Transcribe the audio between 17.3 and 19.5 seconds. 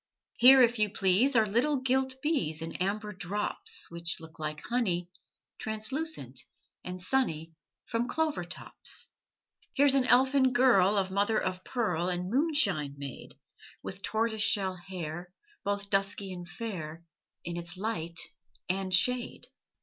In its light and shade.